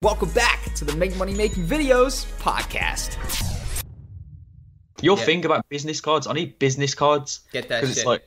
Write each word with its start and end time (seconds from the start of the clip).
Welcome 0.00 0.30
back 0.30 0.72
to 0.76 0.84
the 0.84 0.94
Make 0.94 1.16
Money 1.16 1.34
Making 1.34 1.66
Videos 1.66 2.24
podcast. 2.38 3.16
Your 5.02 5.18
Yeah. 5.18 5.24
thing 5.24 5.44
about 5.44 5.68
business 5.68 6.00
cards, 6.00 6.28
I 6.28 6.34
need 6.34 6.56
business 6.60 6.94
cards. 6.94 7.40
Get 7.52 7.68
that 7.68 7.80
shit. 7.80 7.90
it's 7.90 8.04
like, 8.04 8.22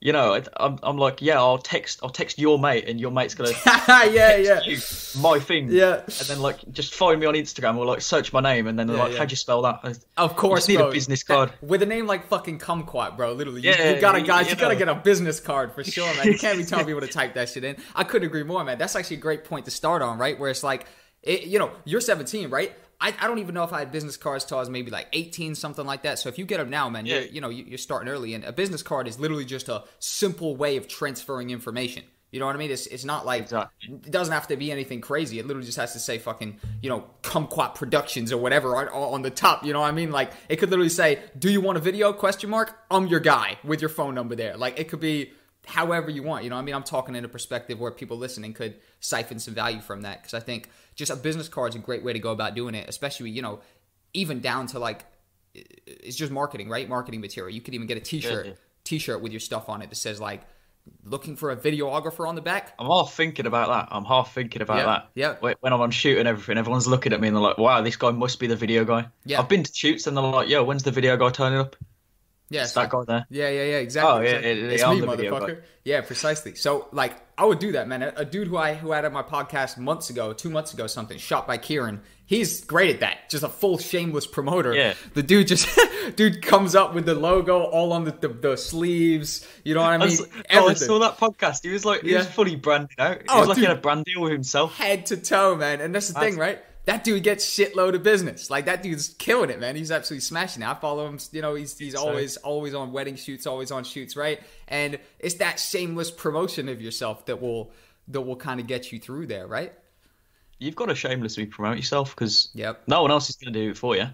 you 0.00 0.12
know, 0.12 0.40
I'm, 0.58 0.78
I'm 0.82 0.98
like, 0.98 1.22
yeah, 1.22 1.38
I'll 1.38 1.58
text, 1.58 2.00
I'll 2.02 2.10
text 2.10 2.38
your 2.38 2.58
mate, 2.58 2.86
and 2.88 3.00
your 3.00 3.10
mate's 3.10 3.34
gonna 3.34 3.50
yeah, 3.88 4.36
yeah. 4.36 4.60
you 4.62 4.78
my 5.18 5.38
thing. 5.40 5.68
Yeah. 5.70 6.00
And 6.02 6.10
then 6.28 6.40
like, 6.40 6.58
just 6.70 6.94
find 6.94 7.18
me 7.18 7.26
on 7.26 7.34
Instagram 7.34 7.76
or 7.78 7.86
like 7.86 8.02
search 8.02 8.32
my 8.32 8.40
name, 8.40 8.66
and 8.66 8.78
then 8.78 8.86
they're 8.86 8.96
Yeah, 8.96 9.02
like, 9.04 9.12
yeah. 9.12 9.18
how'd 9.18 9.30
you 9.30 9.36
spell 9.36 9.62
that? 9.62 9.80
I- 9.82 9.94
Of 10.22 10.36
course, 10.36 10.68
need 10.68 10.80
a 10.80 10.90
business 10.90 11.22
card. 11.22 11.52
with 11.62 11.82
a 11.82 11.86
name 11.86 12.06
like 12.06 12.28
fucking 12.28 12.58
Kumquat, 12.58 13.16
bro. 13.16 13.32
Literally, 13.32 13.62
you, 13.62 13.70
Yeah, 13.70 13.94
you 13.94 14.00
gotta, 14.00 14.20
guys, 14.22 14.46
you 14.46 14.50
you 14.54 14.56
gotta 14.60 14.76
get 14.76 14.88
a 14.88 14.94
business 14.94 15.40
card 15.40 15.72
for 15.72 15.82
sure, 15.82 16.14
man. 16.16 16.26
You 16.26 16.38
can't 16.38 16.58
be 16.58 16.64
telling 16.64 16.86
people 16.86 17.00
to 17.00 17.06
type 17.12 17.34
that 17.34 17.48
shit 17.48 17.64
in. 17.64 17.76
I 17.94 18.04
couldn't 18.04 18.26
agree 18.26 18.42
more, 18.42 18.62
man. 18.64 18.78
That's 18.78 18.96
actually 18.96 19.16
a 19.16 19.20
great 19.20 19.44
point 19.44 19.64
to 19.64 19.70
start 19.70 20.02
on, 20.02 20.18
right? 20.18 20.38
Where 20.38 20.50
it's 20.50 20.62
like, 20.62 20.86
it, 21.22 21.44
you 21.44 21.58
know, 21.58 21.70
you're 21.84 22.00
17, 22.00 22.50
right? 22.50 22.72
I, 23.00 23.14
I 23.20 23.26
don't 23.26 23.38
even 23.38 23.54
know 23.54 23.64
if 23.64 23.72
I 23.72 23.80
had 23.80 23.92
business 23.92 24.16
cards 24.16 24.44
till 24.44 24.56
I 24.56 24.60
was 24.60 24.70
maybe 24.70 24.90
like 24.90 25.08
18, 25.12 25.54
something 25.54 25.84
like 25.84 26.02
that. 26.02 26.18
So 26.18 26.28
if 26.28 26.38
you 26.38 26.44
get 26.46 26.58
them 26.58 26.70
now, 26.70 26.88
man, 26.88 27.04
you're, 27.06 27.20
you 27.22 27.40
know, 27.40 27.50
you- 27.50 27.64
you're 27.64 27.78
starting 27.78 28.08
early, 28.08 28.32
and 28.34 28.42
a 28.44 28.52
business 28.52 28.82
card 28.82 29.06
is 29.06 29.18
literally 29.20 29.44
just 29.44 29.68
a 29.68 29.84
simple 29.98 30.56
way 30.56 30.76
of 30.76 30.88
transferring 30.88 31.50
information. 31.50 32.04
You 32.32 32.40
know 32.40 32.46
what 32.46 32.56
I 32.56 32.58
mean? 32.58 32.70
It's, 32.70 32.86
it's 32.88 33.04
not 33.04 33.24
like 33.24 33.42
Exactly. 33.42 33.94
it 34.04 34.10
doesn't 34.10 34.32
have 34.34 34.48
to 34.48 34.56
be 34.56 34.72
anything 34.72 35.00
crazy. 35.00 35.38
It 35.38 35.46
literally 35.46 35.64
just 35.66 35.78
has 35.78 35.92
to 35.92 35.98
say 36.00 36.18
fucking, 36.18 36.58
you 36.82 36.90
know, 36.90 37.04
Kumquat 37.22 37.76
Productions 37.76 38.32
or 38.32 38.36
whatever 38.38 38.76
on, 38.76 38.88
on 38.88 39.22
the 39.22 39.30
top. 39.30 39.64
You 39.64 39.72
know 39.72 39.80
what 39.80 39.86
I 39.88 39.92
mean? 39.92 40.10
Like 40.10 40.32
it 40.48 40.56
could 40.56 40.68
literally 40.70 40.88
say, 40.90 41.20
"Do 41.38 41.50
you 41.50 41.60
want 41.60 41.78
a 41.78 41.80
video?" 41.80 42.12
Question 42.12 42.50
mark. 42.50 42.76
I'm 42.90 43.06
your 43.06 43.20
guy 43.20 43.58
with 43.62 43.80
your 43.80 43.88
phone 43.90 44.14
number 44.14 44.34
there. 44.34 44.56
Like 44.56 44.78
it 44.78 44.88
could 44.88 45.00
be 45.00 45.32
however 45.66 46.10
you 46.10 46.22
want. 46.22 46.44
You 46.44 46.50
know 46.50 46.56
what 46.56 46.62
I 46.62 46.64
mean? 46.64 46.74
I'm 46.74 46.82
talking 46.84 47.14
in 47.14 47.24
a 47.24 47.28
perspective 47.28 47.78
where 47.78 47.90
people 47.90 48.16
listening 48.16 48.54
could 48.54 48.76
siphon 49.00 49.38
some 49.38 49.52
value 49.52 49.80
from 49.80 50.02
that 50.02 50.22
because 50.22 50.32
I 50.32 50.40
think 50.40 50.70
just 50.94 51.10
a 51.10 51.16
business 51.16 51.48
card 51.48 51.70
is 51.70 51.76
a 51.76 51.80
great 51.80 52.02
way 52.04 52.12
to 52.12 52.18
go 52.18 52.30
about 52.30 52.54
doing 52.54 52.74
it, 52.74 52.88
especially 52.88 53.30
you 53.30 53.42
know, 53.42 53.60
even 54.14 54.40
down 54.40 54.66
to 54.68 54.78
like 54.78 55.04
it's 55.54 56.16
just 56.16 56.32
marketing, 56.32 56.68
right? 56.68 56.88
Marketing 56.88 57.20
material. 57.20 57.54
You 57.54 57.60
could 57.60 57.74
even 57.74 57.86
get 57.86 57.96
a 57.96 58.00
T-shirt, 58.00 58.46
Yeah. 58.46 58.52
T-shirt 58.84 59.20
with 59.20 59.32
your 59.32 59.40
stuff 59.40 59.68
on 59.68 59.82
it 59.82 59.90
that 59.90 59.96
says 59.96 60.20
like. 60.20 60.42
Looking 61.02 61.34
for 61.34 61.50
a 61.50 61.56
videographer 61.56 62.28
on 62.28 62.36
the 62.36 62.40
back? 62.40 62.72
I'm 62.78 62.86
half 62.86 63.12
thinking 63.12 63.44
about 63.44 63.66
that. 63.70 63.88
I'm 63.92 64.04
half 64.04 64.32
thinking 64.32 64.62
about 64.62 64.76
Yeah, 64.76 64.84
that. 64.84 65.08
yeah. 65.16 65.34
When 65.40 65.56
when 65.58 65.72
I'm 65.72 65.80
on 65.80 65.90
shoot 65.90 66.16
and 66.16 66.28
everything, 66.28 66.58
everyone's 66.58 66.86
looking 66.86 67.12
at 67.12 67.20
me 67.20 67.26
and 67.26 67.36
they're 67.36 67.42
like, 67.42 67.58
"Wow, 67.58 67.82
this 67.82 67.96
guy 67.96 68.12
must 68.12 68.38
be 68.38 68.46
the 68.46 68.54
video 68.54 68.84
guy." 68.84 69.08
Yeah. 69.24 69.40
I've 69.40 69.48
been 69.48 69.64
to 69.64 69.74
shoots 69.74 70.06
and 70.06 70.16
they're 70.16 70.22
like, 70.22 70.48
"Yo, 70.48 70.62
when's 70.62 70.84
the 70.84 70.92
video 70.92 71.16
guy 71.16 71.30
turning 71.30 71.58
up?" 71.58 71.74
Yeah, 72.48 72.62
It's 72.62 72.72
that 72.74 72.90
guy 72.90 73.02
there. 73.04 73.26
Yeah, 73.28 73.48
yeah, 73.48 73.64
yeah, 73.64 73.76
exactly. 73.78 74.12
Oh, 74.12 74.20
yeah, 74.20 74.36
exactly. 74.36 74.60
yeah, 74.66 74.72
it's 74.72 74.86
me, 74.86 75.00
the 75.00 75.06
motherfucker. 75.06 75.62
Yeah, 75.84 76.00
precisely. 76.02 76.54
So, 76.54 76.86
like, 76.92 77.16
I 77.36 77.44
would 77.44 77.58
do 77.58 77.72
that, 77.72 77.88
man. 77.88 78.02
A, 78.02 78.12
a 78.18 78.24
dude 78.24 78.46
who 78.48 78.56
I 78.56 78.74
who 78.74 78.92
had 78.92 79.04
on 79.04 79.12
my 79.12 79.22
podcast 79.24 79.78
months 79.78 80.10
ago, 80.10 80.32
two 80.32 80.48
months 80.50 80.72
ago, 80.72 80.86
something, 80.86 81.18
shot 81.18 81.46
by 81.48 81.58
Kieran. 81.58 82.02
He's 82.24 82.64
great 82.64 82.94
at 82.94 83.00
that. 83.00 83.30
Just 83.30 83.42
a 83.44 83.48
full 83.48 83.78
shameless 83.78 84.26
promoter. 84.28 84.74
Yeah. 84.74 84.94
The 85.14 85.22
dude 85.24 85.48
just 85.48 85.68
dude 86.16 86.42
comes 86.42 86.74
up 86.76 86.94
with 86.94 87.04
the 87.06 87.14
logo 87.14 87.62
all 87.64 87.92
on 87.92 88.04
the 88.04 88.12
the, 88.12 88.28
the 88.28 88.56
sleeves. 88.56 89.46
You 89.64 89.74
know 89.74 89.80
what 89.80 89.90
I 89.90 89.94
I 89.94 89.98
mean? 89.98 90.08
was- 90.08 90.28
oh, 90.52 90.68
I 90.68 90.74
saw 90.74 90.98
that 91.00 91.18
podcast. 91.18 91.62
He 91.64 91.70
was 91.70 91.84
like, 91.84 92.02
he 92.02 92.14
was 92.14 92.26
fully 92.26 92.54
branded 92.56 92.98
out. 92.98 93.18
He 93.22 93.24
Oh, 93.28 93.40
was 93.40 93.48
like 93.48 93.56
dude. 93.56 93.64
in 93.66 93.70
a 93.72 93.76
brand 93.80 94.04
deal 94.04 94.22
with 94.22 94.32
himself. 94.32 94.76
head 94.76 95.06
to 95.06 95.16
toe, 95.16 95.56
man. 95.56 95.80
And 95.80 95.94
that's 95.94 96.08
the 96.08 96.18
thing, 96.20 96.36
right? 96.36 96.60
That 96.86 97.02
dude 97.04 97.22
gets 97.24 97.44
shitload 97.48 97.94
of 97.94 98.02
business. 98.02 98.48
Like 98.48 98.64
that 98.66 98.82
dude's 98.82 99.10
killing 99.18 99.50
it, 99.50 99.60
man. 99.60 99.74
He's 99.76 99.90
absolutely 99.90 100.22
smashing 100.22 100.62
it. 100.62 100.68
I 100.68 100.74
follow 100.74 101.06
him. 101.06 101.18
You 101.32 101.42
know, 101.42 101.54
he's 101.54 101.76
he's 101.76 101.94
always 101.96 102.36
always 102.38 102.74
on 102.74 102.92
wedding 102.92 103.16
shoots, 103.16 103.46
always 103.46 103.70
on 103.72 103.82
shoots, 103.84 104.16
right? 104.16 104.40
And 104.68 104.98
it's 105.18 105.34
that 105.36 105.58
shameless 105.58 106.10
promotion 106.12 106.68
of 106.68 106.80
yourself 106.80 107.26
that 107.26 107.40
will 107.40 107.72
that 108.08 108.20
will 108.20 108.36
kind 108.36 108.60
of 108.60 108.66
get 108.68 108.92
you 108.92 109.00
through 109.00 109.26
there, 109.26 109.46
right? 109.48 109.72
You've 110.58 110.76
got 110.76 110.86
to 110.86 110.94
shamelessly 110.94 111.46
promote 111.46 111.76
yourself 111.76 112.14
because 112.14 112.48
Yep. 112.54 112.84
no 112.86 113.02
one 113.02 113.10
else 113.10 113.28
is 113.28 113.36
going 113.36 113.52
to 113.52 113.60
do 113.60 113.70
it 113.70 113.76
for 113.76 113.96
you. 113.96 114.06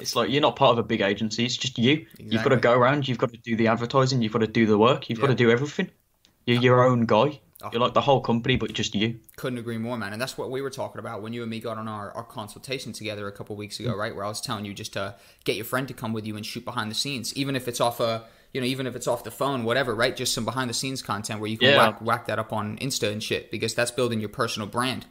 It's 0.00 0.16
like 0.16 0.30
you're 0.30 0.40
not 0.40 0.56
part 0.56 0.72
of 0.72 0.78
a 0.78 0.82
big 0.82 1.02
agency. 1.02 1.44
It's 1.44 1.56
just 1.56 1.78
you. 1.78 2.06
You've 2.18 2.42
got 2.42 2.48
to 2.50 2.56
go 2.56 2.72
around. 2.72 3.06
You've 3.06 3.18
got 3.18 3.30
to 3.32 3.36
do 3.38 3.54
the 3.54 3.68
advertising. 3.68 4.22
You've 4.22 4.32
got 4.32 4.38
to 4.40 4.46
do 4.46 4.64
the 4.66 4.78
work. 4.78 5.10
You've 5.10 5.20
got 5.20 5.26
to 5.26 5.34
do 5.34 5.50
everything. 5.50 5.90
You're 6.46 6.62
your 6.62 6.84
own 6.84 7.04
guy. 7.04 7.40
Oh. 7.64 7.70
You're 7.72 7.80
like 7.80 7.94
the 7.94 8.00
whole 8.00 8.20
company, 8.20 8.56
but 8.56 8.72
just 8.72 8.94
you. 8.94 9.18
Couldn't 9.36 9.58
agree 9.58 9.78
more, 9.78 9.96
man. 9.96 10.12
And 10.12 10.20
that's 10.20 10.36
what 10.36 10.50
we 10.50 10.60
were 10.60 10.70
talking 10.70 10.98
about 10.98 11.22
when 11.22 11.32
you 11.32 11.42
and 11.42 11.50
me 11.50 11.60
got 11.60 11.78
on 11.78 11.88
our, 11.88 12.12
our 12.12 12.24
consultation 12.24 12.92
together 12.92 13.26
a 13.26 13.32
couple 13.32 13.56
weeks 13.56 13.80
ago, 13.80 13.94
mm. 13.94 13.98
right? 13.98 14.14
Where 14.14 14.24
I 14.24 14.28
was 14.28 14.40
telling 14.40 14.64
you 14.64 14.74
just 14.74 14.92
to 14.92 15.14
get 15.44 15.56
your 15.56 15.64
friend 15.64 15.88
to 15.88 15.94
come 15.94 16.12
with 16.12 16.26
you 16.26 16.36
and 16.36 16.44
shoot 16.44 16.64
behind 16.64 16.90
the 16.90 16.94
scenes, 16.94 17.34
even 17.34 17.56
if 17.56 17.66
it's 17.66 17.80
off 17.80 18.00
a, 18.00 18.24
you 18.52 18.60
know, 18.60 18.66
even 18.66 18.86
if 18.86 18.94
it's 18.94 19.06
off 19.06 19.24
the 19.24 19.30
phone, 19.30 19.64
whatever, 19.64 19.94
right? 19.94 20.14
Just 20.14 20.34
some 20.34 20.44
behind 20.44 20.68
the 20.68 20.74
scenes 20.74 21.02
content 21.02 21.40
where 21.40 21.50
you 21.50 21.58
can 21.58 21.70
Yeah. 21.70 21.78
whack, 21.78 22.00
whack 22.02 22.26
that 22.26 22.38
up 22.38 22.52
on 22.52 22.76
Insta 22.78 23.10
and 23.10 23.22
shit 23.22 23.50
because 23.50 23.74
that's 23.74 23.90
building 23.90 24.20
your 24.20 24.28
personal 24.28 24.68
brand. 24.68 25.06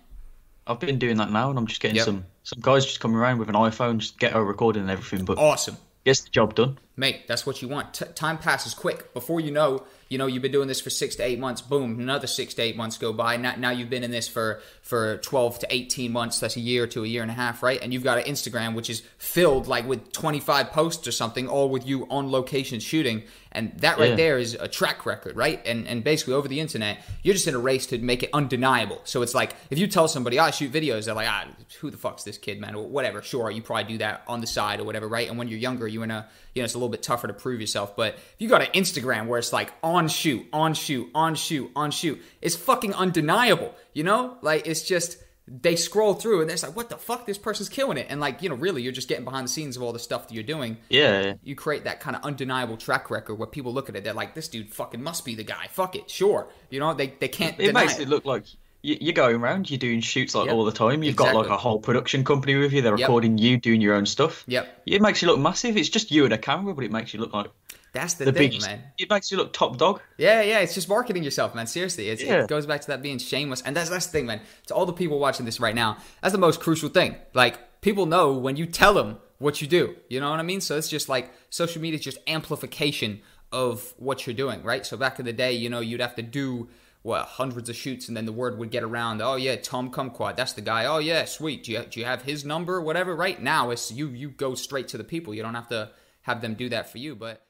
I've 0.66 0.80
been 0.80 0.98
doing 0.98 1.18
that 1.18 1.30
now, 1.30 1.50
and 1.50 1.60
I'm 1.60 1.68
just 1.68 1.82
getting 1.82 1.98
Yep. 1.98 2.06
some 2.06 2.26
some 2.44 2.60
guys 2.62 2.86
just 2.86 3.00
coming 3.00 3.18
around 3.18 3.40
with 3.40 3.50
an 3.50 3.56
iPhone, 3.56 3.98
just 3.98 4.20
get 4.20 4.36
a 4.36 4.42
recording 4.42 4.82
and 4.84 4.92
everything, 4.92 5.26
but 5.26 5.38
Awesome. 5.38 5.78
gets 6.06 6.22
the 6.22 6.30
job 6.30 6.56
done. 6.56 6.78
Mate, 6.96 7.28
that's 7.28 7.46
what 7.46 7.62
you 7.62 7.68
want. 7.68 7.96
T- 7.96 8.06
time 8.14 8.38
passes 8.38 8.76
quick. 8.76 9.14
Before 9.16 9.40
you 9.40 9.50
know, 9.50 9.84
you 10.10 10.20
know, 10.20 10.28
you've 10.28 10.44
been 10.44 10.52
doing 10.52 10.68
this 10.68 10.80
for 10.80 10.92
six 10.92 11.16
to 11.16 11.24
eight 11.24 11.40
months. 11.40 11.60
Boom, 11.60 12.00
another 12.00 12.28
six 12.28 12.54
to 12.54 12.62
eight 12.62 12.76
months 12.78 13.00
go 13.00 13.12
by. 13.12 13.36
Now, 13.36 13.56
now 13.58 13.72
you've 13.72 13.90
been 13.90 14.04
in 14.04 14.12
this 14.12 14.28
for 14.28 14.62
for 14.84 15.18
twelve 15.18 15.58
to 15.60 15.74
eighteen 15.74 16.12
months. 16.12 16.40
That's 16.40 16.56
a 16.56 16.60
year 16.60 16.86
to 16.86 17.04
a 17.04 17.08
year 17.08 17.24
and 17.24 17.32
a 17.32 17.34
half, 17.34 17.64
right? 17.64 17.80
And 17.82 17.92
you've 17.92 18.04
got 18.04 18.20
an 18.20 18.26
Instagram 18.26 18.76
which 18.76 18.92
is 18.92 19.02
filled 19.18 19.68
like 19.68 19.88
with 19.88 20.12
twenty 20.12 20.40
five 20.40 20.70
posts 20.72 21.08
or 21.08 21.12
something, 21.12 21.48
all 21.48 21.68
with 21.70 21.88
you 21.88 22.06
on 22.12 22.32
location 22.32 22.80
shooting. 22.80 23.24
And 23.52 23.72
that 23.80 23.98
right 24.00 24.12
Yeah. 24.12 24.16
there 24.16 24.38
is 24.40 24.54
a 24.56 24.68
track 24.68 25.08
record, 25.08 25.36
right? 25.36 25.66
And 25.66 25.88
and 25.88 26.04
basically 26.04 26.36
over 26.36 26.48
the 26.48 26.60
internet, 26.60 27.00
you're 27.24 27.34
just 27.34 27.48
in 27.48 27.56
a 27.56 27.60
race 27.60 27.88
to 27.88 27.98
make 27.98 28.22
it 28.22 28.30
undeniable. 28.34 29.02
So 29.04 29.24
it's 29.24 29.34
like 29.34 29.56
if 29.72 29.80
you 29.80 29.88
tell 29.88 30.08
somebody 30.08 30.38
I 30.38 30.52
shoot 30.52 30.72
videos, 30.72 31.06
they're 31.06 31.16
like, 31.16 31.28
ah, 31.28 31.46
who 31.80 31.90
the 31.90 31.98
fuck's 31.98 32.22
this 32.24 32.38
kid, 32.38 32.60
man? 32.62 32.76
Or 32.76 32.86
whatever. 32.88 33.24
Sure, 33.24 33.50
you 33.50 33.64
probably 33.64 33.86
do 33.94 33.98
that 34.00 34.24
on 34.28 34.42
the 34.42 34.48
side 34.48 34.80
or 34.80 34.84
whatever, 34.84 35.08
right? 35.08 35.28
And 35.28 35.40
when 35.40 35.48
you're 35.48 35.60
younger, 35.60 35.88
you're 35.88 36.04
in 36.04 36.12
a 36.12 36.28
you 36.54 36.62
know 36.62 36.66
it's 36.66 36.76
a 36.76 36.80
little 36.84 36.90
bit 36.90 37.04
tougher 37.04 37.28
to 37.28 37.34
prove 37.34 37.62
yourself. 37.62 37.96
But 37.96 38.16
if 38.16 38.36
you 38.40 38.50
got 38.50 38.62
an 38.62 38.70
Instagram 38.74 39.28
where 39.28 39.40
it's 39.40 39.54
like 39.54 39.72
on 39.84 40.08
shoot, 40.08 40.46
on 40.54 40.74
shoot, 40.74 41.10
on 41.16 41.36
shoot, 41.36 41.72
on 41.76 41.92
shoot, 41.92 42.22
it's 42.42 42.56
fucking 42.56 42.94
undeniable. 42.94 43.74
You 43.94 44.04
know, 44.04 44.38
like 44.42 44.68
it's 44.68 44.84
just 44.84 45.18
they 45.48 45.76
scroll 45.76 46.14
through 46.14 46.42
and 46.42 46.50
it's 46.50 46.64
like, 46.64 46.76
what 46.76 46.90
the 46.90 46.98
fuck? 46.98 47.26
This 47.26 47.38
person's 47.38 47.68
killing 47.68 47.98
it. 47.98 48.08
And 48.10 48.22
like 48.22 48.42
you 48.42 48.50
know, 48.50 48.56
really, 48.56 48.82
you're 48.82 48.94
just 48.94 49.08
getting 49.08 49.26
behind 49.26 49.48
the 49.48 49.52
scenes 49.52 49.76
of 49.76 49.84
all 49.84 49.92
the 49.92 50.00
stuff 50.00 50.28
that 50.28 50.34
you're 50.34 50.44
doing 50.44 50.78
Yeah, 50.90 51.34
you 51.44 51.56
create 51.56 51.84
that 51.84 52.00
kind 52.00 52.16
of 52.16 52.24
undeniable 52.24 52.78
track 52.78 53.10
record 53.10 53.36
where 53.36 53.48
people 53.48 53.74
look 53.74 53.90
at 53.90 53.96
it, 53.96 54.04
they're 54.04 54.14
like, 54.14 54.36
this 54.36 54.48
dude 54.48 54.74
fucking 54.74 55.02
must 55.04 55.26
be 55.26 55.36
the 55.36 55.44
guy. 55.44 55.68
Fuck 55.72 55.96
it, 55.96 56.10
sure. 56.10 56.48
You 56.70 56.80
know, 56.80 56.94
they, 56.94 57.08
they 57.08 57.28
can't 57.28 57.60
it 57.60 57.74
makes 57.74 58.00
it 58.00 58.08
look 58.08 58.26
like 58.26 58.46
you're 58.84 59.14
going 59.14 59.38
around. 59.38 59.72
You're 59.72 59.80
doing 59.80 60.02
shoots 60.02 60.36
like 60.36 60.48
Yep. 60.48 60.56
all 60.56 60.66
the 60.66 60.72
time. 60.72 61.04
You've 61.04 61.16
got 61.16 61.34
like 61.34 61.48
a 61.48 61.58
whole 61.58 61.80
production 61.80 62.24
company 62.26 62.56
with 62.56 62.74
you. 62.74 62.82
They're 62.82 62.98
Yep. 62.98 63.08
recording 63.08 63.38
you 63.38 63.58
doing 63.58 63.80
your 63.82 63.96
own 63.96 64.06
stuff. 64.06 64.44
Yep. 64.48 64.84
It 64.86 65.02
makes 65.02 65.22
you 65.22 65.30
look 65.30 65.40
massive. 65.40 65.78
It's 65.78 65.90
just 65.90 66.12
you 66.12 66.26
and 66.26 66.34
a 66.34 66.38
camera, 66.38 66.74
but 66.76 66.84
it 66.84 66.92
makes 66.92 67.14
you 67.14 67.20
look 67.22 67.34
like 67.34 67.48
That's 67.94 68.16
the, 68.16 68.26
the 68.26 68.34
thing, 68.34 68.50
biggest. 68.50 68.68
man. 68.68 68.82
It 68.98 69.10
makes 69.10 69.32
you 69.32 69.38
look 69.38 69.54
top 69.54 69.78
dog. 69.78 70.02
Yeah, 70.18 70.42
yeah, 70.42 70.60
it's 70.60 70.74
just 70.74 70.90
marketing 70.90 71.24
yourself, 71.24 71.56
man. 71.56 71.66
Seriously, 71.68 72.10
it's, 72.10 72.22
Yeah. 72.22 72.44
it 72.44 72.48
goes 72.50 72.66
back 72.66 72.82
to 72.82 72.88
that 72.88 73.02
being 73.02 73.20
shameless, 73.20 73.62
and 73.62 73.76
that's 73.76 73.90
that's 73.90 74.08
the 74.08 74.12
thing, 74.12 74.26
man. 74.26 74.42
To 74.68 74.74
all 74.76 74.86
the 74.86 74.94
people 74.94 75.18
watching 75.20 75.46
this 75.46 75.60
right 75.62 75.76
now, 75.76 75.98
that's 76.22 76.34
the 76.34 76.38
most 76.40 76.60
crucial 76.60 76.90
thing. 76.90 77.16
Like 77.34 77.82
people 77.82 78.06
know 78.06 78.34
when 78.34 78.56
you 78.58 78.66
tell 78.66 78.94
them 78.94 79.18
what 79.40 79.62
you 79.62 79.68
do. 79.68 79.96
You 80.10 80.20
know 80.20 80.30
what 80.32 80.40
I 80.40 80.44
mean? 80.44 80.60
So 80.62 80.78
it's 80.78 80.90
just 80.90 81.08
like 81.08 81.32
social 81.50 81.82
media 81.82 82.00
is 82.00 82.04
just 82.04 82.18
amplification 82.28 83.22
of 83.52 83.94
what 83.98 84.26
you're 84.26 84.34
doing, 84.34 84.64
right? 84.64 84.86
So 84.86 84.98
back 84.98 85.20
in 85.20 85.26
the 85.26 85.34
day, 85.34 85.54
you 85.54 85.70
know, 85.70 85.80
you'd 85.80 86.02
have 86.02 86.16
to 86.16 86.22
do 86.22 86.70
what 87.04 87.26
hundreds 87.26 87.70
of 87.70 87.76
shoots, 87.76 88.08
and 88.08 88.18
then 88.18 88.26
the 88.26 88.32
word 88.32 88.58
would 88.58 88.72
get 88.72 88.84
around. 88.84 89.22
Oh 89.22 89.36
yeah, 89.36 89.56
Tom 89.58 89.92
Kumquat, 89.92 90.36
that's 90.36 90.54
the 90.54 90.62
guy. 90.62 90.86
Oh 90.86 90.98
yeah, 90.98 91.26
sweet. 91.26 91.64
Do 91.64 91.72
you 91.72 91.84
do 91.84 92.00
you 92.00 92.06
have 92.06 92.24
his 92.24 92.44
number, 92.44 92.78
or 92.78 92.82
whatever? 92.82 93.16
Right 93.16 93.42
now, 93.42 93.70
it's 93.70 93.92
you 93.92 94.08
you 94.08 94.30
go 94.30 94.56
straight 94.56 94.88
to 94.90 94.98
the 94.98 95.04
people. 95.04 95.34
You 95.34 95.44
don't 95.44 95.54
have 95.54 95.70
to 95.70 95.92
have 96.22 96.42
them 96.42 96.56
do 96.56 96.70
that 96.70 96.90
for 96.92 96.98
you, 96.98 97.16
but. 97.16 97.46